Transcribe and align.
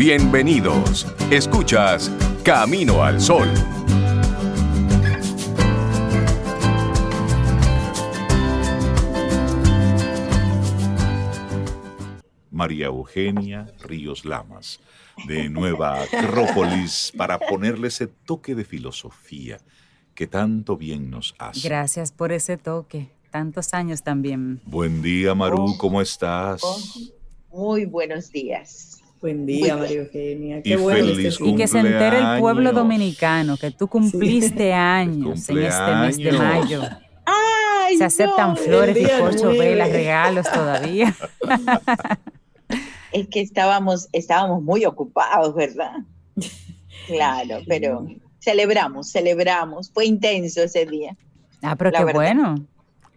Bienvenidos. 0.00 1.06
Escuchas 1.30 2.10
Camino 2.42 3.04
al 3.04 3.20
Sol. 3.20 3.46
María 12.50 12.86
Eugenia 12.86 13.66
Ríos 13.82 14.24
Lamas, 14.24 14.80
de 15.28 15.50
Nueva 15.50 16.00
Acrópolis, 16.04 17.12
para 17.14 17.38
ponerle 17.38 17.88
ese 17.88 18.06
toque 18.06 18.54
de 18.54 18.64
filosofía 18.64 19.58
que 20.14 20.26
tanto 20.26 20.78
bien 20.78 21.10
nos 21.10 21.34
hace. 21.38 21.68
Gracias 21.68 22.10
por 22.10 22.32
ese 22.32 22.56
toque. 22.56 23.10
Tantos 23.30 23.74
años 23.74 24.02
también. 24.02 24.62
Buen 24.64 25.02
día, 25.02 25.34
Maru, 25.34 25.76
¿cómo 25.76 26.00
estás? 26.00 26.62
Muy 27.50 27.84
buenos 27.84 28.30
días. 28.32 28.99
Buen 29.20 29.44
día, 29.44 29.76
María 29.76 30.00
Eugenia. 30.00 30.62
Qué 30.62 30.70
y 30.70 30.76
bueno 30.76 31.10
Y 31.10 31.54
que 31.54 31.68
se 31.68 31.78
entere 31.78 32.18
el 32.18 32.40
pueblo 32.40 32.72
dominicano 32.72 33.58
que 33.58 33.70
tú 33.70 33.86
cumpliste 33.86 34.72
años 34.72 35.46
en 35.50 35.58
este 35.58 35.94
mes 35.96 36.16
de 36.16 36.32
mayo. 36.32 36.82
Ay, 37.26 37.98
se 37.98 38.04
aceptan 38.04 38.56
flores, 38.56 38.94
bizcocho, 38.94 39.50
velas, 39.50 39.90
regalos 39.90 40.50
todavía. 40.50 41.14
es 43.12 43.28
que 43.28 43.40
estábamos, 43.40 44.08
estábamos 44.12 44.62
muy 44.62 44.86
ocupados, 44.86 45.54
¿verdad? 45.54 45.98
Claro, 47.06 47.58
pero 47.68 48.06
celebramos, 48.38 49.10
celebramos. 49.12 49.90
Fue 49.90 50.06
intenso 50.06 50.62
ese 50.62 50.86
día. 50.86 51.14
Ah, 51.60 51.76
pero 51.76 51.92
qué 51.92 52.04
bueno. 52.04 52.54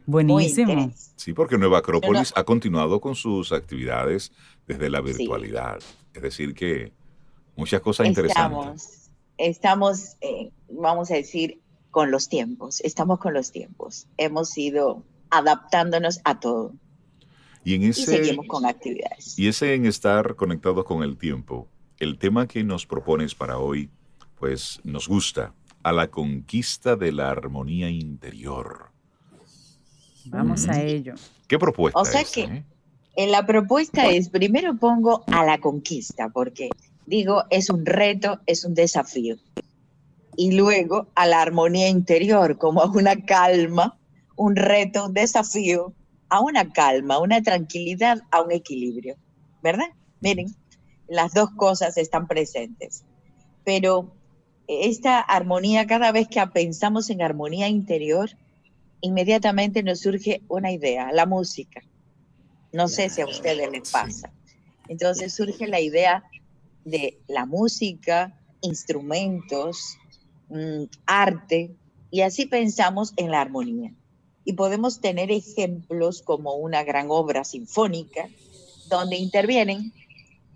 Buenísimo. 0.05 0.91
Sí, 1.15 1.31
porque 1.31 1.57
Nueva 1.57 1.77
Acrópolis 1.77 2.33
ha 2.35 2.43
continuado 2.43 2.99
con 2.99 3.15
sus 3.15 3.53
actividades 3.53 4.33
desde 4.67 4.89
la 4.89 5.01
virtualidad. 5.01 5.79
Es 6.13 6.21
decir, 6.21 6.53
que 6.53 6.93
muchas 7.55 7.81
cosas 7.81 8.07
interesantes. 8.07 9.11
Estamos, 9.37 10.15
eh, 10.21 10.51
vamos 10.69 11.09
a 11.11 11.15
decir, 11.15 11.59
con 11.91 12.11
los 12.11 12.29
tiempos. 12.29 12.81
Estamos 12.81 13.19
con 13.19 13.33
los 13.33 13.51
tiempos. 13.51 14.07
Hemos 14.17 14.57
ido 14.57 15.03
adaptándonos 15.29 16.21
a 16.23 16.39
todo. 16.39 16.73
Y, 17.63 17.75
en 17.75 17.83
ese, 17.83 18.05
seguimos 18.05 18.45
con 18.47 18.65
actividades. 18.65 19.37
Y 19.39 19.47
ese 19.47 19.73
en 19.73 19.85
estar 19.85 20.35
conectados 20.35 20.85
con 20.85 21.01
el 21.01 21.17
tiempo, 21.17 21.67
el 21.99 22.17
tema 22.17 22.47
que 22.47 22.63
nos 22.63 22.85
propones 22.85 23.33
para 23.33 23.57
hoy, 23.57 23.89
pues 24.37 24.81
nos 24.83 25.07
gusta, 25.07 25.53
a 25.81 25.91
la 25.91 26.09
conquista 26.09 26.95
de 26.95 27.11
la 27.11 27.29
armonía 27.29 27.89
interior. 27.89 28.91
Vamos 30.25 30.67
a 30.67 30.81
ello. 30.81 31.13
¿Qué 31.47 31.59
propuesta? 31.59 31.99
O 31.99 32.05
sea 32.05 32.23
que 32.23 32.41
eh? 32.41 32.65
En 33.15 33.31
la 33.31 33.45
propuesta 33.45 34.07
es, 34.09 34.29
primero 34.29 34.77
pongo 34.77 35.23
a 35.27 35.45
la 35.45 35.59
conquista, 35.59 36.29
porque 36.29 36.69
digo, 37.05 37.43
es 37.49 37.69
un 37.69 37.85
reto, 37.85 38.39
es 38.45 38.65
un 38.65 38.73
desafío. 38.73 39.37
Y 40.35 40.53
luego 40.53 41.07
a 41.13 41.27
la 41.27 41.41
armonía 41.41 41.89
interior, 41.89 42.57
como 42.57 42.81
a 42.81 42.91
una 42.91 43.23
calma, 43.23 43.99
un 44.35 44.55
reto, 44.55 45.05
un 45.05 45.13
desafío, 45.13 45.93
a 46.29 46.41
una 46.41 46.71
calma, 46.71 47.19
una 47.19 47.43
tranquilidad, 47.43 48.21
a 48.31 48.41
un 48.41 48.51
equilibrio. 48.51 49.15
¿Verdad? 49.61 49.89
Miren, 50.19 50.47
las 51.07 51.33
dos 51.33 51.51
cosas 51.51 51.97
están 51.97 52.27
presentes. 52.27 53.03
Pero 53.63 54.11
esta 54.67 55.19
armonía, 55.19 55.85
cada 55.85 56.11
vez 56.11 56.27
que 56.27 56.45
pensamos 56.47 57.11
en 57.11 57.21
armonía 57.21 57.67
interior, 57.67 58.31
inmediatamente 59.01 59.83
nos 59.83 59.99
surge 59.99 60.41
una 60.47 60.71
idea, 60.71 61.11
la 61.11 61.27
música. 61.27 61.81
No 62.73 62.87
sé 62.87 63.09
si 63.09 63.21
a 63.21 63.27
ustedes 63.27 63.71
les 63.71 63.91
pasa. 63.91 64.33
Entonces 64.87 65.33
surge 65.33 65.67
la 65.67 65.79
idea 65.79 66.23
de 66.83 67.21
la 67.27 67.45
música, 67.45 68.35
instrumentos, 68.61 69.97
mm, 70.49 70.85
arte, 71.05 71.75
y 72.09 72.21
así 72.21 72.47
pensamos 72.47 73.13
en 73.15 73.29
la 73.29 73.41
armonía. 73.41 73.93
Y 74.43 74.53
podemos 74.53 75.01
tener 75.01 75.31
ejemplos 75.31 76.23
como 76.23 76.55
una 76.55 76.83
gran 76.83 77.07
obra 77.09 77.43
sinfónica, 77.43 78.27
donde 78.89 79.17
intervienen, 79.17 79.93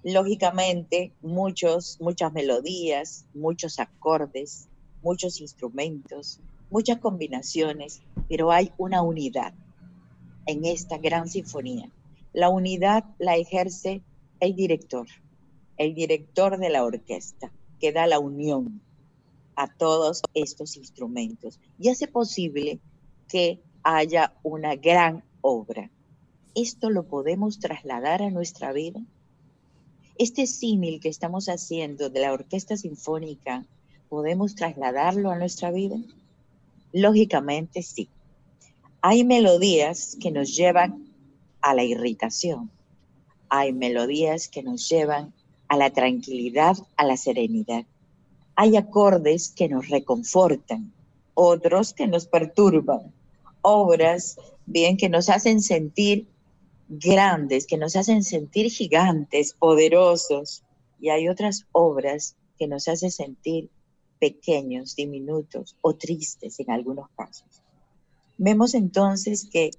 lógicamente, 0.04 1.14
muchos, 1.22 1.98
muchas 2.02 2.34
melodías, 2.34 3.26
muchos 3.36 3.80
acordes, 3.80 4.68
muchos 5.04 5.40
instrumentos, 5.40 6.40
muchas 6.72 6.98
combinaciones, 6.98 8.02
pero 8.28 8.52
hay 8.52 8.72
una 8.80 9.04
unidad 9.04 9.54
en 10.48 10.66
esta 10.66 10.98
gran 10.98 11.30
sinfonía. 11.30 11.92
La 12.38 12.50
unidad 12.50 13.04
la 13.18 13.36
ejerce 13.36 14.04
el 14.40 14.56
director, 14.56 15.08
el 15.76 15.96
director 15.96 16.60
de 16.60 16.70
la 16.70 16.84
orquesta, 16.84 17.52
que 17.80 17.92
da 17.92 18.06
la 18.06 18.20
unión 18.20 18.80
a 19.56 19.74
todos 19.74 20.22
estos 20.36 20.78
instrumentos 20.78 21.60
y 21.80 21.90
hace 21.90 22.08
posible 22.08 22.80
que 23.28 23.60
haya 23.82 24.36
una 24.44 24.76
gran 24.76 25.24
obra. 25.42 25.90
¿Esto 26.54 26.92
lo 26.92 27.08
podemos 27.08 27.58
trasladar 27.58 28.22
a 28.22 28.30
nuestra 28.30 28.72
vida? 28.72 29.02
Este 30.20 30.46
símil 30.46 31.00
que 31.00 31.10
estamos 31.10 31.50
haciendo 31.50 32.12
de 32.12 32.20
la 32.20 32.34
orquesta 32.34 32.78
sinfónica, 32.78 33.66
¿podemos 34.10 34.54
trasladarlo 34.54 35.32
a 35.32 35.40
nuestra 35.40 35.72
vida? 35.72 35.96
Lógicamente 36.94 37.82
sí. 37.82 38.10
Hay 39.02 39.24
melodías 39.24 40.16
que 40.22 40.30
nos 40.30 40.56
llevan 40.56 41.07
a 41.68 41.74
la 41.74 41.84
irritación. 41.84 42.72
Hay 43.50 43.74
melodías 43.74 44.48
que 44.48 44.64
nos 44.64 44.88
llevan 44.88 45.34
a 45.68 45.76
la 45.76 45.90
tranquilidad, 45.90 46.78
a 46.96 47.04
la 47.04 47.18
serenidad. 47.18 47.84
Hay 48.56 48.78
acordes 48.78 49.50
que 49.50 49.68
nos 49.68 49.90
reconfortan, 49.90 50.94
otros 51.34 51.94
que 51.94 52.08
nos 52.08 52.26
perturban, 52.26 53.12
obras 53.62 54.38
bien 54.66 54.96
que 54.96 55.10
nos 55.10 55.28
hacen 55.28 55.62
sentir 55.62 56.26
grandes, 56.88 57.68
que 57.68 57.78
nos 57.78 57.98
hacen 57.98 58.24
sentir 58.24 58.72
gigantes, 58.72 59.52
poderosos, 59.52 60.64
y 61.02 61.10
hay 61.10 61.28
otras 61.28 61.66
obras 61.74 62.38
que 62.58 62.68
nos 62.68 62.88
hacen 62.88 63.12
sentir 63.12 63.70
pequeños, 64.20 64.96
diminutos 64.96 65.76
o 65.82 65.96
tristes 65.96 66.62
en 66.62 66.72
algunos 66.72 67.10
casos. 67.18 67.62
Vemos 68.38 68.74
entonces 68.74 69.50
que 69.52 69.72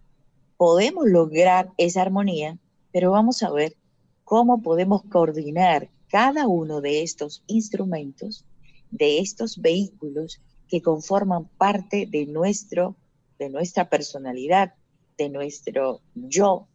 podemos 0.59 1.07
lograr 1.07 1.73
esa 1.79 2.03
armonía, 2.03 2.59
pero 2.93 3.13
vamos 3.13 3.43
a 3.43 3.51
ver 3.51 3.77
cómo 4.25 4.61
podemos 4.61 5.03
coordinar 5.05 5.89
cada 6.09 6.47
uno 6.49 6.83
de 6.83 7.03
estos 7.03 7.43
instrumentos, 7.47 8.45
de 8.91 9.21
estos 9.21 9.59
vehículos 9.59 10.43
que 10.69 10.83
conforman 10.83 11.47
parte 11.57 12.07
de, 12.11 12.27
nuestro, 12.27 12.97
de 13.39 13.49
nuestra 13.49 13.89
personalidad, 13.89 14.75
de 15.17 15.31
nuestro 15.31 16.01
yo, 16.15 16.67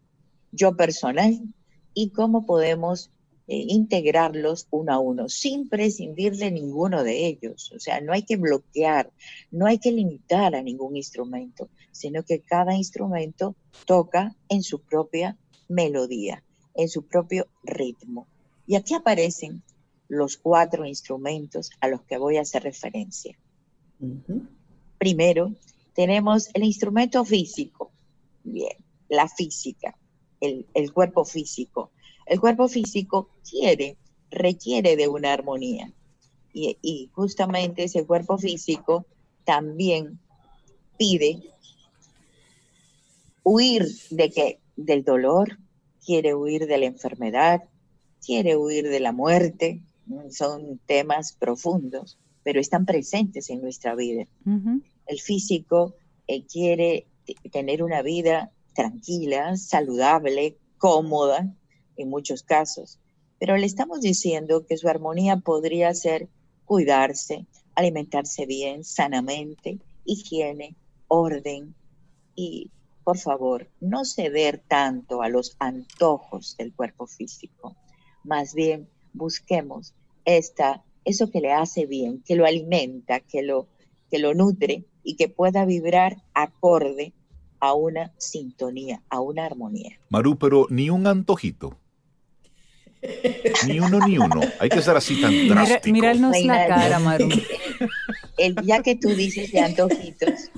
yo 0.52 0.76
personal, 0.76 1.40
y 1.94 2.10
cómo 2.10 2.46
podemos 2.46 3.12
eh, 3.46 3.66
integrarlos 3.68 4.68
uno 4.72 4.94
a 4.94 5.00
uno, 5.00 5.28
sin 5.28 5.68
prescindir 5.68 6.38
de 6.38 6.50
ninguno 6.50 7.04
de 7.04 7.28
ellos. 7.28 7.74
O 7.76 7.80
sea, 7.80 8.00
no 8.00 8.14
hay 8.14 8.24
que 8.24 8.38
bloquear, 8.38 9.12
no 9.52 9.66
hay 9.66 9.80
que 9.80 9.92
limitar 9.92 10.56
a 10.56 10.64
ningún 10.64 10.96
instrumento, 10.96 11.70
sino 11.92 12.24
que 12.24 12.40
cada 12.40 12.74
instrumento 12.74 13.58
toca 13.86 14.34
en 14.48 14.64
su 14.64 14.80
propia 14.80 15.38
melodía, 15.68 16.42
en 16.74 16.88
su 16.88 17.06
propio 17.06 17.48
ritmo. 17.64 18.28
Y 18.66 18.76
aquí 18.76 18.94
aparecen 18.94 19.62
los 20.08 20.38
cuatro 20.38 20.86
instrumentos 20.86 21.70
a 21.82 21.90
los 21.90 22.02
que 22.04 22.18
voy 22.18 22.38
a 22.38 22.42
hacer 22.42 22.64
referencia. 22.64 23.38
Primero, 24.98 25.54
tenemos 25.94 26.50
el 26.54 26.64
instrumento 26.64 27.26
físico, 27.26 27.92
bien, 28.46 28.78
la 29.10 29.28
física, 29.28 29.98
el, 30.40 30.66
el 30.74 30.94
cuerpo 30.94 31.26
físico 31.26 31.92
el 32.26 32.40
cuerpo 32.40 32.68
físico 32.68 33.30
quiere, 33.50 33.98
requiere 34.30 34.96
de 34.96 35.08
una 35.08 35.34
armonía. 35.34 35.92
Y, 36.54 37.10
justamente 37.14 37.86
ese 37.86 38.06
cuerpo 38.06 38.38
físico 38.38 39.06
también 39.44 40.20
pide 40.98 41.42
huir 43.44 43.88
de 44.12 44.30
que 44.30 44.60
del 44.76 45.04
dolor, 45.04 45.58
quiere 46.06 46.36
huir 46.36 46.68
de 46.68 46.78
la 46.78 46.86
enfermedad, 46.86 47.64
quiere 48.24 48.56
huir 48.56 48.88
de 48.88 49.00
la 49.00 49.12
muerte. 49.12 49.82
Son 50.30 50.80
temas 50.86 51.34
profundos, 51.34 52.20
pero 52.44 52.60
están 52.60 52.86
presentes 52.86 53.50
en 53.50 53.62
nuestra 53.62 53.96
vida. 53.96 54.28
El 55.08 55.20
físico 55.20 55.96
eh, 56.28 56.46
quiere 56.46 57.08
tener 57.52 57.82
una 57.82 58.02
vida 58.02 58.52
tranquila, 58.76 59.56
saludable, 59.58 60.58
cómoda, 60.78 61.54
en 61.98 62.10
muchos 62.10 62.44
casos, 62.44 63.00
pero 63.40 63.58
le 63.58 63.66
estamos 63.66 64.02
diciendo 64.02 64.66
que 64.66 64.78
su 64.78 64.88
armonía 64.88 65.38
podría 65.38 65.94
ser 65.94 66.30
cuidarse, 66.66 67.46
alimentarse 67.76 68.46
bien, 68.46 68.84
sanamente, 68.84 69.80
higiene, 70.06 70.76
orden 71.08 71.76
y, 72.36 72.72
por 73.04 73.18
favor, 73.18 73.70
no 73.82 74.06
ceder 74.06 74.64
tanto 74.68 75.22
a 75.22 75.30
los 75.30 75.56
antojos 75.60 76.56
del 76.58 76.74
cuerpo 76.74 77.06
físico, 77.06 77.76
más 78.24 78.54
bien 78.54 78.88
busquemos 79.14 79.94
esta, 80.26 80.84
eso 81.06 81.30
que 81.30 81.42
le 81.42 81.52
hace 81.52 81.86
bien, 81.86 82.24
que 82.26 82.36
lo 82.36 82.46
alimenta, 82.46 83.20
que 83.20 83.44
lo, 83.44 83.68
que 84.10 84.20
lo 84.20 84.34
nutre 84.34 84.86
y 85.04 85.16
que 85.16 85.28
pueda 85.28 85.66
vibrar 85.66 86.24
acorde 86.34 87.14
a 87.60 87.74
una 87.74 88.14
sintonía, 88.18 89.02
a 89.10 89.22
una 89.22 89.46
armonía. 89.46 90.00
Maru, 90.10 90.38
pero 90.38 90.68
ni 90.70 90.90
un 90.90 91.08
antojito. 91.08 91.78
Ni 93.68 93.80
uno 93.80 94.00
ni 94.06 94.18
uno. 94.18 94.42
Hay 94.60 94.70
que 94.70 94.82
ser 94.82 94.96
así 94.96 95.22
tan 95.22 95.48
drástico. 95.48 95.94
Mira, 95.94 96.14
la 96.14 96.68
cara, 96.68 97.00
Maru. 97.00 97.30
El, 98.38 98.56
ya 98.64 98.82
que 98.82 98.96
tú 98.96 99.10
dices 99.10 99.52
de 99.52 99.60
antojitos, 99.60 100.50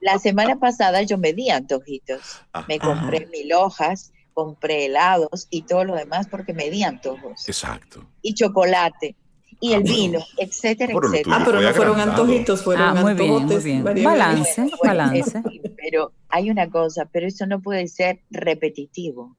la 0.00 0.18
semana 0.18 0.58
pasada 0.58 1.02
yo 1.02 1.18
me 1.18 1.32
di 1.32 1.50
antojitos. 1.50 2.42
Me 2.66 2.78
compré 2.78 3.26
mil 3.26 3.52
hojas, 3.52 4.12
compré 4.32 4.86
helados 4.86 5.46
y 5.50 5.62
todo 5.62 5.84
lo 5.84 5.94
demás 5.94 6.28
porque 6.28 6.54
me 6.54 6.70
di 6.70 6.82
antojos. 6.82 7.46
Exacto. 7.48 8.06
Y 8.22 8.34
chocolate 8.34 9.16
y 9.60 9.72
el 9.72 9.82
vino, 9.82 10.20
etcétera, 10.36 10.92
etcétera. 10.92 11.36
Ah, 11.36 11.42
pero 11.44 11.60
no 11.60 11.72
fueron 11.72 12.00
antojitos, 12.00 12.62
fueron 12.62 12.98
ah, 12.98 13.00
muy 13.00 13.14
bien, 13.14 13.46
muy 13.46 13.58
bien. 13.62 13.82
Balance, 13.82 14.66
balance. 14.82 15.42
pero 15.76 16.12
hay 16.28 16.50
una 16.50 16.68
cosa, 16.68 17.08
pero 17.10 17.26
eso 17.26 17.46
no 17.46 17.60
puede 17.60 17.86
ser 17.88 18.20
repetitivo. 18.30 19.36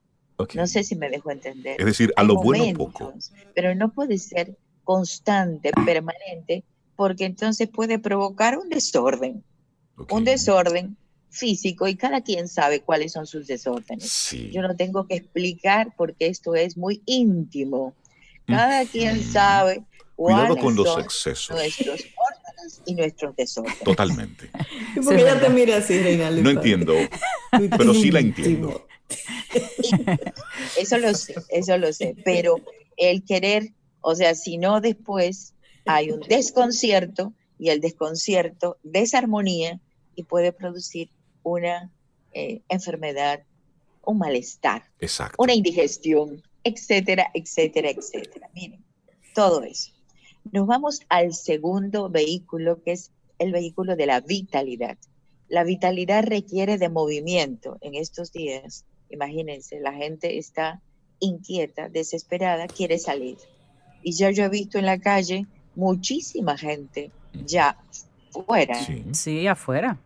No 0.54 0.68
sé 0.68 0.84
si 0.84 0.96
me 0.96 1.10
dejo 1.10 1.32
entender. 1.32 1.80
Es 1.80 1.86
decir, 1.86 2.14
a 2.16 2.24
lo 2.24 2.36
bueno 2.36 2.78
poco. 2.78 3.14
Pero 3.54 3.74
no 3.76 3.92
puede 3.92 4.18
ser 4.18 4.58
constante, 4.84 5.72
permanente, 5.86 6.64
porque 6.96 7.26
entonces 7.26 7.70
puede 7.70 8.00
provocar 8.00 8.58
un 8.58 8.70
desorden. 8.70 9.44
Un 10.10 10.24
desorden 10.26 10.98
físico 11.30 11.88
y 11.88 11.96
cada 11.96 12.22
quien 12.22 12.48
sabe 12.48 12.82
cuáles 12.82 13.14
son 13.14 13.28
sus 13.28 13.48
desórdenes. 13.48 14.32
Yo 14.52 14.62
no 14.62 14.76
tengo 14.76 15.08
que 15.08 15.16
explicar 15.16 15.94
porque 15.98 16.28
esto 16.28 16.56
es 16.56 16.78
muy 16.78 17.02
íntimo. 17.06 17.94
Cada 18.46 18.86
quien 18.86 19.24
sabe 19.24 19.84
Cuidado 20.16 20.56
con 20.56 20.76
los 20.76 20.98
excesos. 20.98 21.56
Nuestros 21.56 22.02
órganos 22.16 22.82
y 22.86 22.96
nuestros 22.96 23.36
desórdenes. 23.36 23.80
Totalmente. 23.80 24.50
Porque 25.04 25.22
ella 25.22 25.40
te 25.40 25.50
mira 25.50 25.78
así, 25.78 26.00
Reinaldo. 26.00 26.42
No 26.42 26.50
entiendo, 26.52 26.96
pero 27.78 27.94
sí 27.94 28.12
la 28.12 28.22
entiendo. 28.22 28.85
Eso 30.80 30.98
lo 30.98 31.14
sé, 31.14 31.36
eso 31.50 31.78
lo 31.78 31.94
sé. 31.94 32.16
Pero 32.24 32.58
el 32.98 33.24
querer, 33.24 33.74
o 34.02 34.16
sea, 34.16 34.36
si 34.36 34.58
no 34.58 34.82
después 34.82 35.54
hay 35.86 36.12
un 36.12 36.22
desconcierto 36.22 37.34
y 37.60 37.70
el 37.70 37.82
desconcierto 37.82 38.78
desarmonía 38.84 39.80
y 40.16 40.24
puede 40.24 40.52
producir 40.52 41.10
una 41.44 41.92
eh, 42.34 42.62
enfermedad, 42.70 43.44
un 44.04 44.18
malestar, 44.18 44.84
Exacto. 45.00 45.36
una 45.40 45.54
indigestión, 45.54 46.44
etcétera, 46.64 47.30
etcétera, 47.34 47.90
etcétera. 47.90 48.50
Miren, 48.54 48.84
todo 49.34 49.64
eso. 49.64 49.92
Nos 50.52 50.68
vamos 50.68 51.02
al 51.10 51.34
segundo 51.34 52.10
vehículo, 52.10 52.82
que 52.84 52.94
es 52.94 53.12
el 53.40 53.52
vehículo 53.52 53.96
de 53.96 54.06
la 54.06 54.22
vitalidad. 54.22 54.98
La 55.48 55.64
vitalidad 55.64 56.24
requiere 56.24 56.78
de 56.78 56.90
movimiento. 56.90 57.78
En 57.82 57.96
estos 57.96 58.32
días, 58.32 58.86
imagínense, 59.16 59.80
la 59.80 59.94
gente 59.94 60.38
está 60.38 60.82
inquieta, 61.20 61.90
desesperada, 61.90 62.68
quiere 62.68 63.00
salir. 63.00 63.38
Y 64.04 64.14
ya 64.14 64.32
yo 64.32 64.44
he 64.44 64.50
visto 64.50 64.78
en 64.78 64.86
la 64.86 65.00
calle 65.00 65.48
muchísima 65.76 66.58
gente 66.58 67.12
ya 67.46 67.78
fuera. 68.32 68.76
Sí, 69.14 69.48
afuera. 69.48 70.00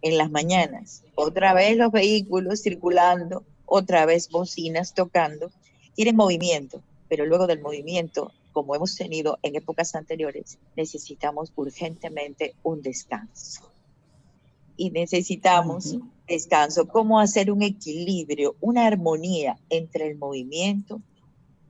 En 0.00 0.18
las 0.18 0.30
mañanas. 0.30 1.04
Otra 1.14 1.54
vez 1.54 1.76
los 1.76 1.92
vehículos 1.92 2.62
circulando, 2.62 3.44
otra 3.66 4.06
vez 4.06 4.30
bocinas 4.30 4.94
tocando. 4.94 5.50
Quieren 5.94 6.16
movimiento, 6.16 6.82
pero 7.08 7.26
luego 7.26 7.46
del 7.46 7.60
movimiento 7.60 8.32
como 8.52 8.74
hemos 8.74 8.94
tenido 8.96 9.38
en 9.42 9.56
épocas 9.56 9.94
anteriores, 9.94 10.58
necesitamos 10.76 11.52
urgentemente 11.56 12.54
un 12.62 12.82
descanso. 12.82 13.62
Y 14.76 14.90
necesitamos 14.90 15.96
descanso. 16.32 16.88
¿Cómo 16.88 17.20
hacer 17.20 17.50
un 17.50 17.62
equilibrio, 17.62 18.56
una 18.60 18.86
armonía 18.86 19.58
entre 19.70 20.08
el 20.08 20.16
movimiento, 20.16 21.00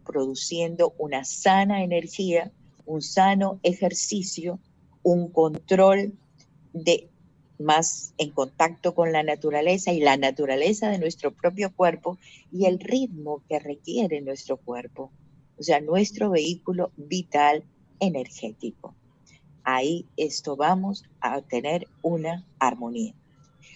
produciendo 0.07 0.95
una 0.99 1.25
sana 1.25 1.83
energía, 1.83 2.51
un 2.87 3.03
sano 3.03 3.61
ejercicio, 3.63 4.59
un 5.03 5.29
control 5.29 6.15
de 6.73 7.09
más 7.59 8.15
en 8.19 8.31
contacto 8.31 8.95
con 8.95 9.13
la 9.13 9.23
naturaleza 9.23 9.93
y 9.93 10.01
la 10.01 10.17
naturaleza 10.17 10.89
de 10.91 10.99
nuestro 10.99 11.33
propio 11.33 11.73
cuerpo 11.75 12.19
y 12.51 12.67
el 12.67 12.81
ritmo 12.81 13.43
que 13.49 13.59
requiere 13.59 14.21
nuestro 14.21 14.57
cuerpo 14.57 15.13
o 15.59 15.63
sea, 15.63 15.81
nuestro 15.81 16.31
vehículo 16.31 16.91
vital 16.97 17.63
energético. 18.01 18.97
Ahí 19.63 20.07
esto 20.17 20.57
vamos 20.57 21.05
a 21.21 21.41
tener 21.41 21.87
una 22.03 22.45
armonía. 22.59 23.15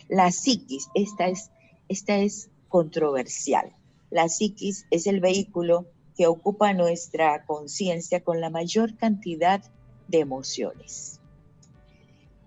La 0.09 0.31
psiquis, 0.31 0.89
esta 0.95 1.29
es, 1.29 1.51
esta 1.89 2.19
es 2.19 2.51
controversial. 2.69 3.75
La 4.11 4.29
psiquis 4.29 4.87
es 4.91 5.07
el 5.07 5.21
vehículo 5.21 5.87
que 6.17 6.27
ocupa 6.27 6.73
nuestra 6.73 7.45
conciencia 7.45 8.23
con 8.23 8.41
la 8.41 8.51
mayor 8.51 8.97
cantidad 8.97 9.63
de 10.09 10.21
emociones. 10.21 11.21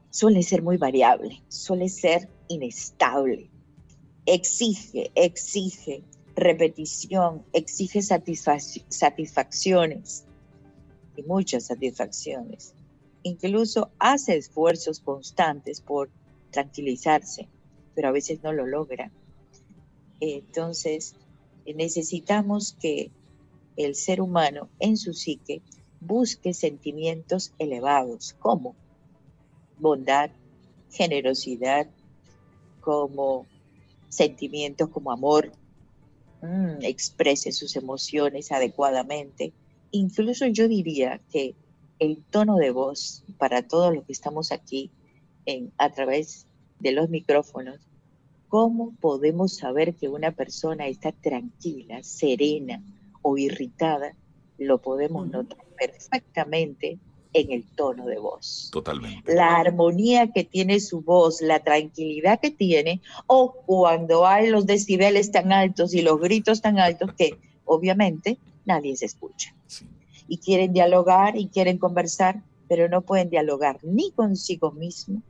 Suele 0.09 0.43
ser 0.43 0.63
muy 0.63 0.77
variable, 0.77 1.43
suele 1.49 1.89
ser 1.89 2.29
inestable, 2.47 3.49
exige, 4.25 5.11
exige 5.13 6.03
repetición, 6.35 7.43
exige 7.53 8.01
satisfacciones 8.01 10.25
y 11.15 11.21
muchas 11.23 11.65
satisfacciones. 11.65 12.73
Incluso 13.23 13.91
hace 13.99 14.37
esfuerzos 14.37 15.01
constantes 15.01 15.81
por 15.81 16.09
tranquilizarse, 16.51 17.47
pero 17.95 18.09
a 18.09 18.11
veces 18.11 18.43
no 18.43 18.53
lo 18.53 18.65
logra. 18.65 19.11
Entonces, 20.19 21.15
necesitamos 21.65 22.75
que 22.79 23.11
el 23.77 23.95
ser 23.95 24.21
humano 24.21 24.69
en 24.79 24.97
su 24.97 25.13
psique 25.13 25.61
busque 26.01 26.53
sentimientos 26.53 27.53
elevados, 27.59 28.35
como 28.39 28.75
bondad, 29.77 30.31
generosidad, 30.91 31.87
como 32.81 33.45
sentimientos 34.09 34.89
como 34.89 35.11
amor, 35.11 35.51
Mm, 36.41 36.83
exprese 36.83 37.51
sus 37.51 37.75
emociones 37.75 38.51
adecuadamente. 38.51 39.53
Incluso 39.91 40.47
yo 40.47 40.67
diría 40.67 41.19
que 41.31 41.55
el 41.99 42.23
tono 42.23 42.55
de 42.55 42.71
voz 42.71 43.23
para 43.37 43.67
todos 43.67 43.93
los 43.93 44.05
que 44.05 44.13
estamos 44.13 44.53
aquí 44.53 44.89
en, 45.49 45.71
a 45.77 45.91
través 45.91 46.47
de 46.79 46.91
los 46.91 47.09
micrófonos, 47.09 47.79
¿cómo 48.47 48.93
podemos 48.99 49.55
saber 49.57 49.95
que 49.95 50.07
una 50.09 50.31
persona 50.31 50.87
está 50.87 51.11
tranquila, 51.11 52.03
serena 52.03 52.81
o 53.21 53.37
irritada? 53.37 54.15
Lo 54.57 54.79
podemos 54.79 55.27
notar 55.29 55.65
perfectamente 55.77 56.99
en 57.33 57.51
el 57.51 57.63
tono 57.75 58.05
de 58.05 58.19
voz. 58.19 58.69
Totalmente. 58.71 59.33
La 59.33 59.57
armonía 59.57 60.31
que 60.31 60.43
tiene 60.43 60.79
su 60.79 61.01
voz, 61.01 61.41
la 61.41 61.59
tranquilidad 61.59 62.39
que 62.39 62.51
tiene, 62.51 63.01
o 63.27 63.53
cuando 63.65 64.25
hay 64.25 64.49
los 64.49 64.65
decibeles 64.65 65.31
tan 65.31 65.51
altos 65.51 65.93
y 65.93 66.01
los 66.01 66.19
gritos 66.19 66.61
tan 66.61 66.79
altos 66.79 67.13
que 67.13 67.37
obviamente 67.65 68.37
nadie 68.65 68.95
se 68.95 69.05
escucha. 69.05 69.53
Y 70.27 70.37
quieren 70.37 70.73
dialogar 70.73 71.37
y 71.37 71.47
quieren 71.47 71.77
conversar, 71.77 72.43
pero 72.67 72.87
no 72.89 73.01
pueden 73.01 73.29
dialogar 73.29 73.79
ni 73.83 74.11
consigo 74.11 74.71
mismo, 74.71 75.21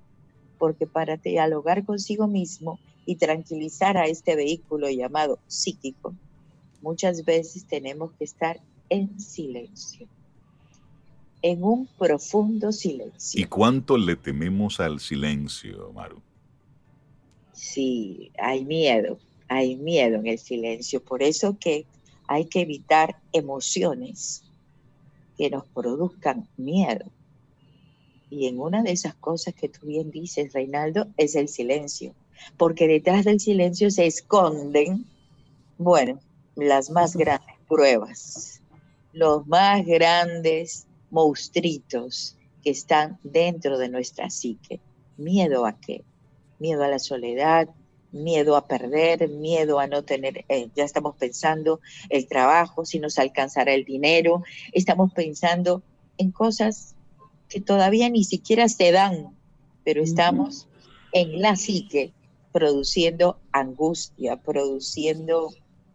porque 0.60 0.86
para 0.86 1.18
dialogar 1.18 1.86
consigo 1.86 2.28
mismo 2.28 2.80
y 3.06 3.16
tranquilizar 3.16 3.98
a 3.98 4.06
este 4.06 4.36
vehículo 4.36 4.90
llamado 4.90 5.40
psíquico, 5.48 6.14
muchas 6.82 7.26
veces 7.26 7.66
tenemos 7.66 8.12
que 8.12 8.26
estar 8.26 8.62
en 8.90 9.20
silencio 9.20 10.08
en 11.42 11.64
un 11.64 11.88
profundo 11.98 12.72
silencio. 12.72 13.42
¿Y 13.42 13.46
cuánto 13.46 13.98
le 13.98 14.16
tememos 14.16 14.80
al 14.80 15.00
silencio, 15.00 15.92
Maru? 15.94 16.22
Sí, 17.54 18.32
hay 18.38 18.66
miedo, 18.66 19.18
hay 19.48 19.76
miedo 19.76 20.18
en 20.18 20.28
el 20.28 20.40
silencio. 20.40 21.02
Por 21.02 21.24
eso 21.24 21.58
que 21.60 21.86
hay 22.28 22.46
que 22.46 22.62
evitar 22.62 23.20
emociones 23.34 24.44
que 25.38 25.50
nos 25.50 25.66
produzcan 25.68 26.48
miedo. 26.58 27.06
Y 28.30 28.48
en 28.48 28.60
una 28.60 28.84
de 28.84 28.92
esas 28.92 29.16
cosas 29.16 29.54
que 29.54 29.70
tú 29.70 29.88
bien 29.88 30.12
dices, 30.12 30.54
Reinaldo, 30.54 31.08
es 31.18 31.36
el 31.36 31.48
silencio. 31.48 32.14
Porque 32.58 32.88
detrás 32.88 33.26
del 33.26 33.40
silencio 33.40 33.90
se 33.92 34.06
esconden, 34.06 35.06
bueno, 35.78 36.20
las 36.56 36.90
más 36.90 37.16
grandes 37.16 37.56
pruebas, 37.68 38.62
los 39.14 39.48
más 39.48 39.86
grandes 39.86 40.86
monstruitos 41.10 42.36
que 42.64 42.70
están 42.70 43.18
dentro 43.24 43.78
de 43.78 43.90
nuestra 43.90 44.30
psique. 44.30 44.80
¿Miedo 45.18 45.66
a 45.66 45.80
qué? 45.80 46.04
Miedo 46.60 46.84
a 46.84 46.88
la 46.88 47.00
soledad, 47.00 47.70
miedo 48.12 48.56
a 48.56 48.68
perder, 48.68 49.30
miedo 49.30 49.80
a 49.80 49.88
no 49.88 50.04
tener, 50.04 50.46
eh, 50.50 50.70
ya 50.76 50.84
estamos 50.84 51.16
pensando 51.16 51.80
el 52.10 52.28
trabajo, 52.28 52.86
si 52.86 53.00
nos 53.00 53.20
alcanzará 53.20 53.74
el 53.74 53.86
dinero, 53.86 54.44
estamos 54.74 55.14
pensando 55.14 55.84
en 56.18 56.32
cosas 56.32 56.96
que 57.50 57.60
todavía 57.60 58.10
ni 58.10 58.24
siquiera 58.24 58.70
se 58.70 58.92
dan, 58.92 59.36
pero 59.84 60.02
estamos 60.02 60.68
en 61.12 61.42
la 61.42 61.56
psique 61.56 62.14
produciendo 62.52 63.38
angustia, 63.52 64.38
produciendo 64.38 65.52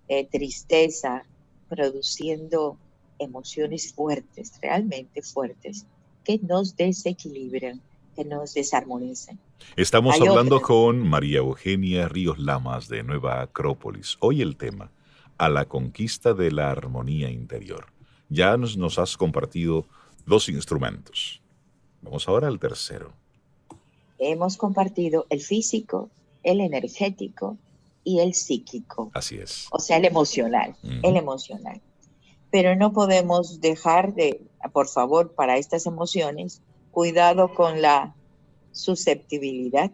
eh, 0.09 0.27
tristeza, 0.27 1.25
produciendo 1.69 2.77
emociones 3.19 3.93
fuertes, 3.93 4.53
realmente 4.61 5.23
fuertes, 5.23 5.87
que 6.25 6.39
nos 6.39 6.77
desequilibran, 6.77 7.81
que 8.17 8.25
nos 8.25 8.55
desarmonizan. 8.55 9.39
Estamos 9.77 10.21
hablando 10.21 10.61
con 10.61 11.01
María 11.01 11.39
Eugenia 11.39 12.09
Ríos 12.09 12.39
Lamas 12.39 12.89
de 12.89 13.03
Nueva 13.03 13.41
Acrópolis. 13.41 14.17
Hoy 14.21 14.43
el 14.43 14.57
tema, 14.57 14.91
a 15.39 15.49
la 15.49 15.67
conquista 15.67 16.35
de 16.35 16.51
la 16.51 16.71
armonía 16.71 17.31
interior. 17.31 17.87
Ya 18.29 18.57
nos, 18.57 18.77
nos 18.77 18.99
has 18.99 19.17
compartido 19.17 19.87
dos 20.27 20.49
instrumentos. 20.49 21.44
Vamos 22.05 22.29
ahora 22.29 22.49
al 22.49 22.61
tercero. 22.61 23.13
Hemos 24.19 24.57
compartido 24.57 25.27
el 25.31 25.41
físico, 25.41 26.11
el 26.43 26.61
energético 26.61 27.57
y 28.05 28.21
el 28.21 28.35
psíquico. 28.35 29.11
Así 29.15 29.39
es. 29.39 29.67
O 29.71 29.81
sea, 29.81 29.97
el 29.97 30.05
emocional, 30.05 30.77
el 31.03 31.17
emocional. 31.17 31.81
Pero 32.51 32.77
no 32.77 32.93
podemos 32.93 33.61
dejar 33.61 34.15
de, 34.15 34.43
por 34.73 34.87
favor, 34.87 35.33
para 35.33 35.57
estas 35.57 35.87
emociones, 35.87 36.61
cuidado 36.93 37.53
con 37.55 37.83
la 37.83 38.15
susceptibilidad, 38.73 39.91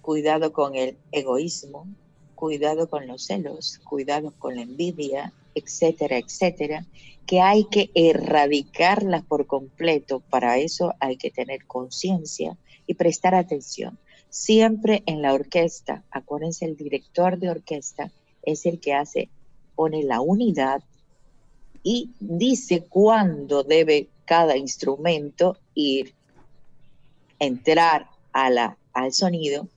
cuidado 0.00 0.52
con 0.52 0.74
el 0.74 0.96
egoísmo, 1.12 1.86
cuidado 2.34 2.88
con 2.88 3.06
los 3.06 3.26
celos, 3.26 3.80
cuidado 3.84 4.32
con 4.38 4.56
la 4.56 4.62
envidia, 4.62 5.32
etcétera, 5.58 6.18
etcétera, 6.18 6.86
que 7.26 7.40
hay 7.40 7.64
que 7.64 7.90
erradicarlas 7.94 9.22
por 9.24 9.46
completo. 9.46 10.20
Para 10.20 10.58
eso 10.58 10.94
hay 11.00 11.16
que 11.16 11.30
tener 11.30 11.66
conciencia 11.66 12.56
y 12.86 12.94
prestar 12.94 13.34
atención. 13.34 13.98
Siempre 14.30 15.02
en 15.06 15.22
la 15.22 15.34
orquesta, 15.34 16.04
acuérdense, 16.10 16.64
el 16.64 16.76
director 16.76 17.38
de 17.38 17.50
orquesta 17.50 18.10
es 18.42 18.66
el 18.66 18.80
que 18.80 18.94
hace, 18.94 19.28
pone 19.74 20.02
la 20.02 20.20
unidad 20.20 20.82
y 21.82 22.10
dice 22.18 22.84
cuándo 22.88 23.62
debe 23.62 24.08
cada 24.24 24.56
instrumento 24.56 25.56
ir, 25.74 26.14
entrar 27.38 28.08
a 28.32 28.50
la, 28.50 28.76
al 28.92 29.12
sonido, 29.12 29.68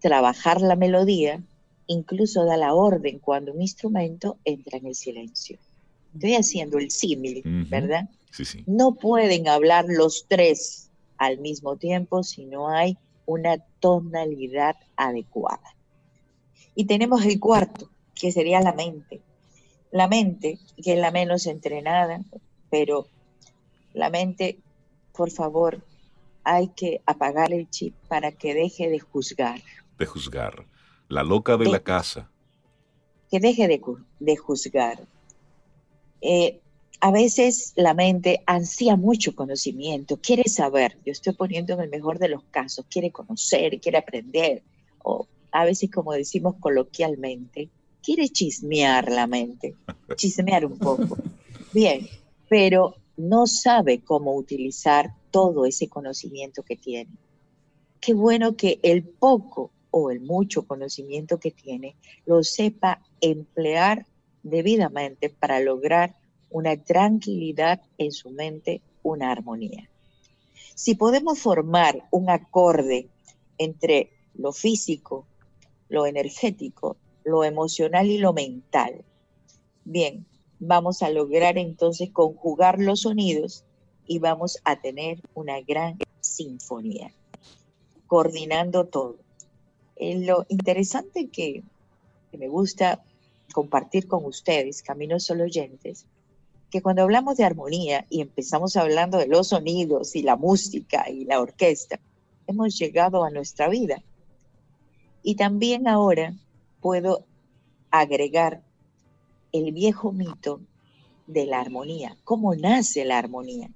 trabajar 0.00 0.60
la 0.60 0.74
melodía, 0.74 1.42
incluso 1.86 2.44
da 2.44 2.56
la 2.56 2.74
orden 2.74 3.18
cuando 3.18 3.52
un 3.52 3.62
instrumento 3.62 4.38
entra 4.44 4.78
en 4.78 4.86
el 4.86 4.94
silencio. 4.94 5.58
Estoy 6.14 6.34
haciendo 6.34 6.78
el 6.78 6.90
símil, 6.90 7.42
¿verdad? 7.68 8.08
Sí, 8.30 8.44
sí. 8.44 8.64
No 8.66 8.94
pueden 8.94 9.48
hablar 9.48 9.86
los 9.88 10.26
tres 10.28 10.90
al 11.16 11.38
mismo 11.38 11.76
tiempo 11.76 12.22
si 12.22 12.44
no 12.44 12.68
hay 12.68 12.98
una 13.26 13.58
tonalidad 13.80 14.76
adecuada. 14.96 15.74
Y 16.74 16.84
tenemos 16.86 17.24
el 17.24 17.38
cuarto, 17.38 17.90
que 18.14 18.32
sería 18.32 18.60
la 18.60 18.72
mente. 18.72 19.20
La 19.90 20.08
mente, 20.08 20.58
que 20.82 20.94
es 20.94 20.98
la 20.98 21.10
menos 21.10 21.46
entrenada, 21.46 22.20
pero 22.70 23.06
la 23.92 24.10
mente, 24.10 24.58
por 25.14 25.30
favor, 25.30 25.84
hay 26.44 26.68
que 26.68 27.02
apagar 27.06 27.52
el 27.52 27.68
chip 27.70 27.94
para 28.08 28.32
que 28.32 28.54
deje 28.54 28.88
de 28.88 28.98
juzgar. 28.98 29.60
De 29.98 30.06
juzgar. 30.06 30.64
La 31.12 31.22
loca 31.22 31.58
de, 31.58 31.68
la 31.68 31.80
casa. 31.80 32.30
Que 33.30 33.38
deje 33.38 33.68
de, 33.68 33.82
de 34.18 34.36
juzgar. 34.38 35.06
Eh, 36.22 36.58
a 37.00 37.10
veces 37.10 37.74
la 37.76 37.92
mente 37.92 38.42
ansía 38.46 38.96
mucho 38.96 39.36
conocimiento, 39.36 40.16
quiere 40.16 40.48
saber, 40.48 40.96
yo 41.04 41.12
estoy 41.12 41.34
poniendo 41.34 41.74
en 41.74 41.80
el 41.80 41.90
mejor 41.90 42.18
de 42.18 42.30
los 42.30 42.42
casos, 42.44 42.86
quiere 42.88 43.10
conocer, 43.10 43.78
quiere 43.78 43.98
aprender, 43.98 44.62
o 45.02 45.26
a 45.50 45.66
veces 45.66 45.90
como 45.90 46.14
decimos 46.14 46.54
coloquialmente, 46.60 47.68
quiere 48.02 48.30
chismear 48.30 49.12
la 49.12 49.26
mente, 49.26 49.74
chismear 50.16 50.64
un 50.64 50.78
poco. 50.78 51.18
Bien, 51.74 52.08
pero 52.48 52.94
no 53.18 53.46
sabe 53.46 54.00
cómo 54.00 54.34
utilizar 54.34 55.12
todo 55.30 55.66
ese 55.66 55.88
conocimiento 55.88 56.62
que 56.62 56.76
tiene. 56.76 57.10
Qué 58.00 58.14
bueno 58.14 58.56
que 58.56 58.80
el 58.82 59.02
poco 59.02 59.72
o 59.92 60.10
el 60.10 60.20
mucho 60.20 60.66
conocimiento 60.66 61.38
que 61.38 61.52
tiene 61.52 61.94
lo 62.26 62.42
sepa 62.42 63.00
emplear 63.20 64.06
debidamente 64.42 65.30
para 65.30 65.60
lograr 65.60 66.16
una 66.50 66.76
tranquilidad 66.76 67.80
en 67.98 68.10
su 68.10 68.30
mente, 68.30 68.82
una 69.02 69.30
armonía. 69.30 69.88
Si 70.74 70.94
podemos 70.94 71.38
formar 71.38 72.08
un 72.10 72.30
acorde 72.30 73.08
entre 73.58 74.10
lo 74.34 74.52
físico, 74.52 75.26
lo 75.88 76.06
energético, 76.06 76.96
lo 77.24 77.44
emocional 77.44 78.06
y 78.08 78.18
lo 78.18 78.32
mental, 78.32 79.04
bien, 79.84 80.26
vamos 80.58 81.02
a 81.02 81.10
lograr 81.10 81.58
entonces 81.58 82.10
conjugar 82.10 82.80
los 82.80 83.02
sonidos 83.02 83.64
y 84.06 84.18
vamos 84.18 84.58
a 84.64 84.80
tener 84.80 85.20
una 85.34 85.60
gran 85.60 85.98
sinfonía, 86.20 87.12
coordinando 88.06 88.86
todo. 88.86 89.18
Eh, 89.96 90.18
lo 90.24 90.46
interesante 90.48 91.28
que, 91.28 91.62
que 92.30 92.38
me 92.38 92.48
gusta 92.48 93.02
compartir 93.52 94.08
con 94.08 94.24
ustedes, 94.24 94.82
Caminos 94.82 95.24
Solo 95.24 95.44
Oyentes, 95.44 96.06
que 96.70 96.80
cuando 96.80 97.02
hablamos 97.02 97.36
de 97.36 97.44
armonía 97.44 98.06
y 98.08 98.22
empezamos 98.22 98.76
hablando 98.76 99.18
de 99.18 99.26
los 99.26 99.48
sonidos 99.48 100.16
y 100.16 100.22
la 100.22 100.36
música 100.36 101.08
y 101.10 101.24
la 101.26 101.40
orquesta, 101.40 102.00
hemos 102.46 102.78
llegado 102.78 103.24
a 103.24 103.30
nuestra 103.30 103.68
vida. 103.68 104.02
Y 105.22 105.36
también 105.36 105.86
ahora 105.86 106.34
puedo 106.80 107.24
agregar 107.90 108.62
el 109.52 109.72
viejo 109.72 110.12
mito 110.12 110.60
de 111.26 111.46
la 111.46 111.60
armonía. 111.60 112.16
¿Cómo 112.24 112.54
nace 112.54 113.04
la 113.04 113.18
armonía? 113.18 113.70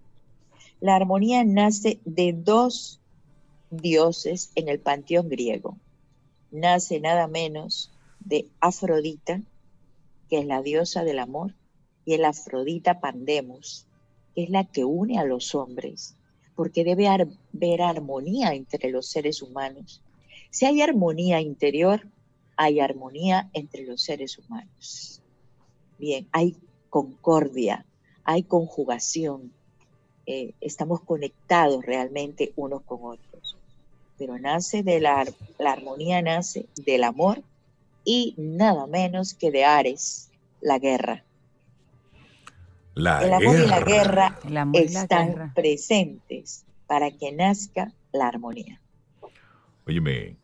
La 0.81 0.97
armonía 0.97 1.45
nace 1.45 2.01
de 2.05 2.33
dos 2.33 3.01
dioses 3.71 4.51
en 4.55 4.69
el 4.69 4.81
panteón 4.81 5.29
griego. 5.29 5.77
Nace 6.51 7.01
nada 7.01 7.27
menos 7.27 7.91
de 8.21 8.49
Afrodita, 8.61 9.41
que 10.29 10.39
es 10.39 10.47
la 10.47 10.63
diosa 10.63 11.05
del 11.05 11.19
amor, 11.19 11.55
y 12.05 12.15
el 12.15 12.25
Afrodita 12.25 13.01
Pandemos, 13.01 13.87
es 14.35 14.51
la 14.51 14.65
que 14.65 14.85
une 14.85 15.19
a 15.19 15.25
los 15.25 15.55
hombres, 15.55 16.17
porque 16.55 16.85
debe 16.85 17.09
haber 17.09 17.83
armonía 17.83 18.55
entre 18.55 18.91
los 18.91 19.09
seres 19.09 19.43
humanos. 19.43 20.03
Si 20.51 20.67
hay 20.67 20.83
armonía 20.83 21.41
interior, 21.41 22.07
hay 22.57 22.81
armonía 22.81 23.51
entre 23.53 23.85
los 23.85 24.03
seres 24.03 24.39
humanos. 24.39 25.21
Bien, 25.99 26.29
hay 26.33 26.57
concordia, 26.91 27.85
hay 28.25 28.43
conjugación, 28.43 29.53
eh, 30.27 30.55
estamos 30.61 31.01
conectados 31.03 31.85
realmente 31.85 32.53
unos 32.57 32.83
con 32.83 32.99
otros. 33.05 33.56
Pero 34.19 34.39
nace 34.39 34.83
de 34.83 35.01
la, 35.01 35.27
la 35.59 35.73
armonía, 35.73 36.23
nace 36.23 36.67
del 36.85 37.05
amor 37.05 37.43
y 38.05 38.35
nada 38.39 38.87
menos 38.87 39.35
que 39.35 39.51
de 39.51 39.65
Ares, 39.65 40.31
la 40.61 40.79
guerra 40.79 41.27
el 42.97 43.07
amor 43.07 43.57
y 43.57 43.67
la 43.67 43.81
guerra 43.81 44.39
están 44.73 45.53
presentes 45.55 46.65
para 46.87 47.11
que 47.11 47.31
nazca 47.33 47.93
la 48.13 48.29
armonía. 48.29 48.81
Óyeme, 49.87 50.37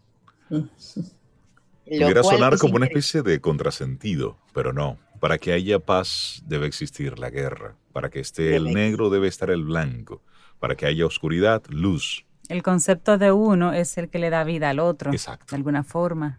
pudiera 1.85 2.23
sonar 2.23 2.59
como 2.59 2.76
una 2.76 2.87
especie 2.87 3.23
de 3.23 3.41
contrasentido, 3.41 4.38
pero 4.52 4.73
no. 4.73 4.99
Para 5.19 5.38
que 5.38 5.52
haya 5.52 5.79
paz 5.79 6.43
debe 6.47 6.67
existir 6.67 7.19
la 7.19 7.31
guerra. 7.31 7.76
Para 7.93 8.11
que 8.11 8.21
esté 8.21 8.57
el 8.57 8.73
negro 8.73 9.09
debe 9.09 9.29
estar 9.29 9.50
el 9.50 9.64
blanco. 9.64 10.21
Para 10.59 10.76
que 10.76 10.87
haya 10.87 11.07
oscuridad, 11.07 11.62
luz. 11.69 12.26
El 12.52 12.62
concepto 12.62 13.16
de 13.16 13.32
uno 13.32 13.73
es 13.73 13.97
el 13.97 14.11
que 14.11 14.18
le 14.18 14.28
da 14.28 14.44
vida 14.44 14.68
al 14.68 14.78
otro. 14.78 15.11
Exacto. 15.11 15.47
De 15.50 15.56
alguna 15.56 15.85
forma. 15.85 16.38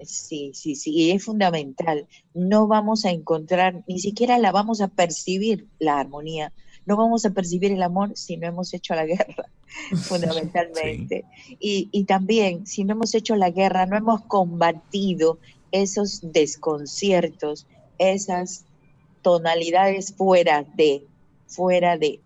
Sí, 0.00 0.52
sí, 0.54 0.74
sí, 0.76 0.92
y 0.92 1.10
es 1.10 1.24
fundamental. 1.24 2.06
No 2.32 2.66
vamos 2.66 3.04
a 3.04 3.10
encontrar, 3.10 3.82
ni 3.86 3.98
siquiera 3.98 4.38
la 4.38 4.50
vamos 4.50 4.80
a 4.80 4.88
percibir 4.88 5.66
la 5.78 6.00
armonía. 6.00 6.52
No 6.86 6.96
vamos 6.96 7.26
a 7.26 7.30
percibir 7.30 7.72
el 7.72 7.82
amor 7.82 8.12
si 8.14 8.36
no 8.36 8.46
hemos 8.46 8.72
hecho 8.72 8.94
la 8.94 9.04
guerra, 9.04 9.50
fundamentalmente. 10.04 11.24
Y, 11.60 11.88
y 11.92 12.04
también, 12.04 12.66
si 12.66 12.84
no 12.84 12.92
hemos 12.92 13.14
hecho 13.14 13.36
la 13.36 13.50
guerra, 13.50 13.84
no 13.84 13.96
hemos 13.96 14.22
combatido 14.22 15.38
esos 15.70 16.20
desconciertos, 16.32 17.66
esas 17.98 18.64
tonalidades 19.20 20.14
fuera 20.14 20.64
de, 20.76 21.04
fuera 21.46 21.98
de, 21.98 22.20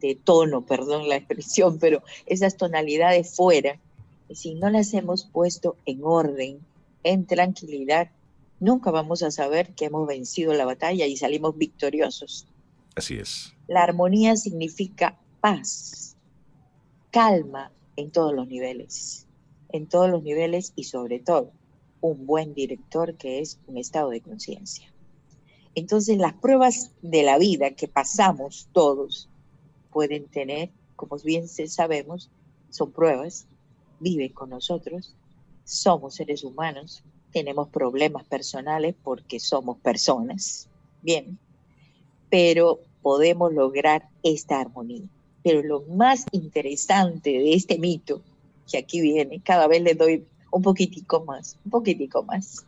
de 0.00 0.14
tono, 0.14 0.64
perdón 0.64 1.08
la 1.08 1.16
expresión, 1.16 1.78
pero 1.80 2.02
esas 2.26 2.56
tonalidades 2.56 3.34
fuera 3.34 3.78
si 4.34 4.54
no 4.54 4.70
las 4.70 4.92
hemos 4.94 5.24
puesto 5.24 5.76
en 5.86 6.00
orden, 6.02 6.60
en 7.04 7.26
tranquilidad, 7.26 8.10
nunca 8.58 8.90
vamos 8.90 9.22
a 9.22 9.30
saber 9.30 9.74
que 9.74 9.86
hemos 9.86 10.06
vencido 10.06 10.52
la 10.54 10.64
batalla 10.64 11.06
y 11.06 11.16
salimos 11.16 11.56
victoriosos. 11.56 12.46
Así 12.94 13.16
es. 13.16 13.54
La 13.68 13.82
armonía 13.82 14.36
significa 14.36 15.18
paz, 15.40 16.16
calma 17.10 17.70
en 17.96 18.10
todos 18.10 18.34
los 18.34 18.48
niveles, 18.48 19.26
en 19.70 19.86
todos 19.86 20.10
los 20.10 20.22
niveles 20.22 20.72
y 20.76 20.84
sobre 20.84 21.20
todo 21.20 21.52
un 22.00 22.26
buen 22.26 22.54
director 22.54 23.14
que 23.14 23.40
es 23.40 23.58
un 23.66 23.78
estado 23.78 24.10
de 24.10 24.20
conciencia. 24.20 24.92
Entonces 25.74 26.16
las 26.16 26.34
pruebas 26.34 26.90
de 27.02 27.22
la 27.22 27.38
vida 27.38 27.72
que 27.72 27.86
pasamos 27.86 28.68
todos 28.72 29.28
pueden 29.96 30.26
tener, 30.26 30.68
como 30.94 31.16
bien 31.16 31.48
sabemos, 31.48 32.30
son 32.68 32.92
pruebas, 32.92 33.46
viven 33.98 34.30
con 34.34 34.50
nosotros, 34.50 35.16
somos 35.64 36.16
seres 36.16 36.44
humanos, 36.44 37.02
tenemos 37.32 37.70
problemas 37.70 38.26
personales 38.26 38.94
porque 39.02 39.40
somos 39.40 39.78
personas, 39.78 40.68
bien, 41.00 41.38
pero 42.28 42.80
podemos 43.00 43.54
lograr 43.54 44.10
esta 44.22 44.60
armonía. 44.60 45.08
Pero 45.42 45.62
lo 45.62 45.80
más 45.86 46.26
interesante 46.30 47.30
de 47.30 47.54
este 47.54 47.78
mito, 47.78 48.20
que 48.70 48.76
aquí 48.76 49.00
viene, 49.00 49.40
cada 49.40 49.66
vez 49.66 49.80
le 49.80 49.94
doy 49.94 50.26
un 50.52 50.60
poquitico 50.60 51.24
más, 51.24 51.58
un 51.64 51.70
poquitico 51.70 52.22
más, 52.22 52.66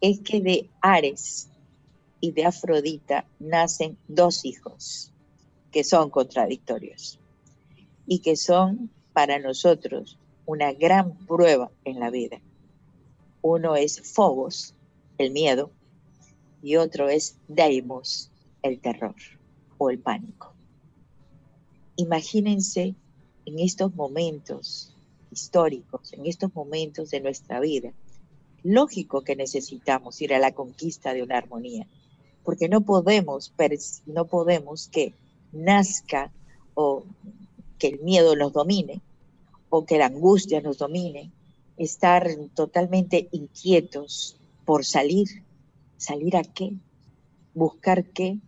es 0.00 0.18
que 0.18 0.40
de 0.40 0.68
Ares 0.80 1.48
y 2.20 2.32
de 2.32 2.44
Afrodita 2.44 3.24
nacen 3.38 3.96
dos 4.08 4.44
hijos 4.44 5.09
que 5.70 5.84
son 5.84 6.10
contradictorios 6.10 7.18
y 8.06 8.20
que 8.20 8.36
son 8.36 8.90
para 9.12 9.38
nosotros 9.38 10.18
una 10.46 10.72
gran 10.72 11.14
prueba 11.26 11.70
en 11.84 12.00
la 12.00 12.10
vida. 12.10 12.40
Uno 13.42 13.76
es 13.76 14.02
Phobos, 14.14 14.74
el 15.18 15.30
miedo, 15.30 15.70
y 16.62 16.76
otro 16.76 17.08
es 17.08 17.36
Deimos, 17.48 18.30
el 18.62 18.80
terror 18.80 19.14
o 19.78 19.90
el 19.90 19.98
pánico. 19.98 20.52
Imagínense 21.96 22.94
en 23.46 23.58
estos 23.58 23.94
momentos 23.94 24.94
históricos, 25.30 26.12
en 26.12 26.26
estos 26.26 26.54
momentos 26.54 27.10
de 27.10 27.20
nuestra 27.20 27.60
vida, 27.60 27.92
lógico 28.62 29.22
que 29.22 29.36
necesitamos 29.36 30.20
ir 30.20 30.34
a 30.34 30.38
la 30.38 30.52
conquista 30.52 31.14
de 31.14 31.22
una 31.22 31.38
armonía, 31.38 31.86
porque 32.44 32.68
no 32.68 32.82
podemos, 32.82 33.52
no 34.06 34.26
podemos 34.26 34.88
que 34.88 35.14
nazca 35.52 36.30
o 36.74 37.04
que 37.78 37.88
el 37.88 38.00
miedo 38.00 38.36
nos 38.36 38.52
domine 38.52 39.00
o 39.70 39.84
que 39.84 39.98
la 39.98 40.06
angustia 40.06 40.60
nos 40.60 40.78
domine 40.78 41.30
estar 41.76 42.28
totalmente 42.54 43.28
inquietos 43.32 44.36
por 44.64 44.84
salir. 44.84 45.28
¿Salir 45.96 46.36
a 46.36 46.42
qué? 46.42 46.72
¿Buscar 47.54 48.04
qué? 48.04 48.38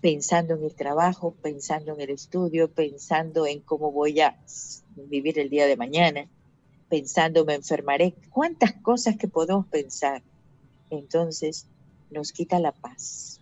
Pensando 0.00 0.54
en 0.54 0.64
el 0.64 0.74
trabajo, 0.74 1.34
pensando 1.42 1.94
en 1.94 2.00
el 2.00 2.10
estudio, 2.10 2.70
pensando 2.70 3.46
en 3.46 3.60
cómo 3.60 3.92
voy 3.92 4.20
a 4.20 4.38
vivir 4.96 5.38
el 5.38 5.48
día 5.48 5.66
de 5.66 5.76
mañana, 5.76 6.28
pensando 6.88 7.44
me 7.44 7.54
enfermaré. 7.54 8.14
¿Cuántas 8.30 8.72
cosas 8.74 9.16
que 9.16 9.28
podemos 9.28 9.66
pensar? 9.66 10.22
Entonces 10.90 11.66
nos 12.10 12.32
quita 12.32 12.58
la 12.58 12.72
paz. 12.72 13.41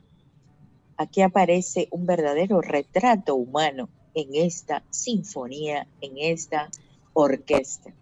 Aquí 1.02 1.23
aparece 1.23 1.88
un 1.92 2.04
verdadero 2.04 2.61
retrato 2.61 3.35
humano 3.35 3.88
en 4.12 4.35
esta 4.35 4.85
sinfonía, 4.90 5.87
en 6.02 6.19
esta 6.19 6.69
orquesta 7.14 7.95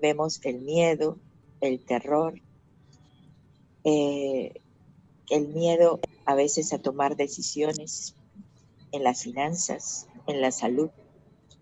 vemos 0.00 0.38
el 0.44 0.60
miedo, 0.60 1.18
el 1.60 1.80
terror, 1.80 2.40
eh, 3.82 4.60
el 5.28 5.48
miedo 5.48 5.98
a 6.24 6.36
veces 6.36 6.72
a 6.72 6.78
tomar 6.78 7.16
decisiones 7.16 8.14
en 8.92 9.02
las 9.02 9.24
finanzas, 9.24 10.06
en 10.28 10.40
la 10.40 10.52
salud, 10.52 10.90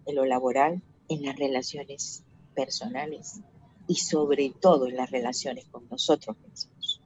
en 0.05 0.17
lo 0.17 0.27
laboral, 0.27 0.83
en 1.09 1.23
las 1.23 1.37
relaciones 1.37 2.25
personales 2.55 3.41
y 3.89 3.95
sobre 3.95 4.51
todo 4.51 4.87
en 4.87 4.97
las 4.97 5.11
relaciones 5.11 5.65
con 5.65 5.89
nosotros 5.89 6.37
mismos. 6.47 7.01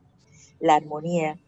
La 0.59 0.75
armonía 0.75 1.39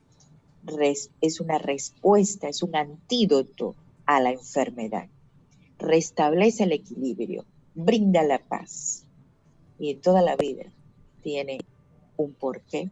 es 1.21 1.41
una 1.41 1.59
respuesta, 1.59 2.49
es 2.49 2.63
un 2.63 2.77
antídoto 2.77 3.75
a 4.07 4.21
la 4.21 4.31
enfermedad. 4.31 5.09
Restablece 5.79 6.65
el 6.65 6.73
equilibrio, 6.73 7.45
brinda 7.75 8.23
la 8.23 8.39
paz, 8.39 9.05
y 9.79 9.95
toda 9.95 10.21
la 10.21 10.37
vida 10.37 10.71
tiene 11.23 11.61
un 12.19 12.35
porqué 12.35 12.91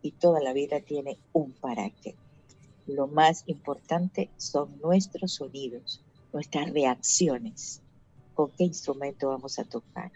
y 0.00 0.12
toda 0.12 0.40
la 0.40 0.52
vida 0.52 0.80
tiene 0.80 1.18
un 1.32 1.52
para 1.52 1.90
qué. 1.90 2.14
Lo 2.86 3.08
más 3.08 3.42
importante 3.46 4.30
son 4.36 4.80
nuestros 4.80 5.34
sonidos, 5.34 6.02
nuestras 6.32 6.70
reacciones. 6.72 7.82
¿Con 8.34 8.50
qué 8.52 8.64
instrumento 8.64 9.28
vamos 9.28 9.58
a 9.58 9.64
tocar? 9.64 10.12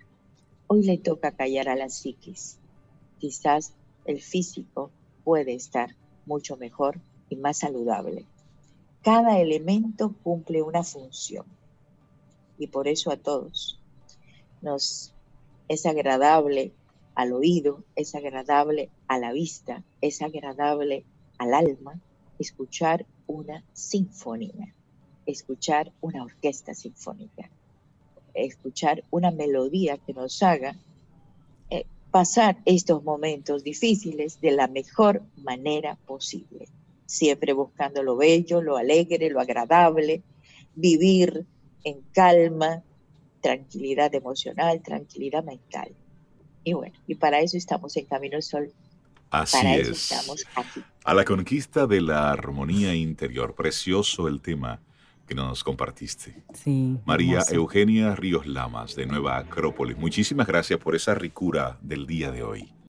Hoy 0.68 0.84
le 0.84 0.98
toca 0.98 1.32
callar 1.32 1.68
a 1.68 1.76
la 1.76 1.88
psiquis. 1.88 2.58
Quizás 3.18 3.74
el 4.04 4.20
físico 4.20 4.90
puede 5.24 5.54
estar 5.54 5.96
mucho 6.26 6.56
mejor 6.56 7.00
y 7.28 7.36
más 7.36 7.58
saludable. 7.58 8.26
Cada 9.02 9.38
elemento 9.38 10.14
cumple 10.22 10.62
una 10.62 10.82
función 10.82 11.46
y 12.58 12.68
por 12.68 12.88
eso 12.88 13.10
a 13.10 13.16
todos 13.16 13.80
nos 14.62 15.12
es 15.68 15.86
agradable 15.86 16.72
al 17.14 17.32
oído, 17.32 17.84
es 17.96 18.14
agradable 18.14 18.90
a 19.08 19.18
la 19.18 19.32
vista, 19.32 19.82
es 20.00 20.22
agradable 20.22 21.04
al 21.38 21.54
alma 21.54 22.00
escuchar 22.38 23.06
una 23.26 23.64
sinfonía, 23.72 24.74
escuchar 25.26 25.92
una 26.00 26.24
orquesta 26.24 26.74
sinfónica, 26.74 27.50
escuchar 28.34 29.04
una 29.10 29.30
melodía 29.30 29.98
que 29.98 30.12
nos 30.12 30.42
haga 30.42 30.76
pasar 32.14 32.58
estos 32.64 33.02
momentos 33.02 33.64
difíciles 33.64 34.40
de 34.40 34.52
la 34.52 34.68
mejor 34.68 35.24
manera 35.42 35.96
posible, 36.06 36.68
siempre 37.06 37.52
buscando 37.52 38.04
lo 38.04 38.16
bello, 38.16 38.62
lo 38.62 38.76
alegre, 38.76 39.30
lo 39.30 39.40
agradable, 39.40 40.22
vivir 40.76 41.44
en 41.82 42.02
calma, 42.12 42.84
tranquilidad 43.40 44.14
emocional, 44.14 44.80
tranquilidad 44.80 45.42
mental. 45.42 45.88
Y 46.62 46.74
bueno, 46.74 46.94
y 47.08 47.16
para 47.16 47.40
eso 47.40 47.56
estamos 47.56 47.96
en 47.96 48.04
Camino 48.04 48.36
al 48.36 48.44
Sol. 48.44 48.72
Así 49.30 49.56
para 49.56 49.74
es. 49.74 49.88
Eso 49.88 50.14
estamos 50.14 50.44
aquí. 50.54 50.84
A 51.02 51.14
la 51.14 51.24
conquista 51.24 51.88
de 51.88 52.00
la 52.00 52.30
armonía 52.30 52.94
interior. 52.94 53.56
Precioso 53.56 54.28
el 54.28 54.40
tema 54.40 54.80
que 55.26 55.34
nos 55.34 55.64
compartiste. 55.64 56.44
Sí. 56.52 56.98
María 57.04 57.38
hermoso. 57.38 57.54
Eugenia 57.54 58.14
Ríos 58.14 58.46
Lamas, 58.46 58.94
de 58.94 59.06
Nueva 59.06 59.38
Acrópolis. 59.38 59.96
Muchísimas 59.96 60.46
gracias 60.46 60.78
por 60.78 60.94
esa 60.94 61.14
ricura 61.14 61.78
del 61.82 62.06
día 62.06 62.30
de 62.30 62.42
hoy. 62.42 62.74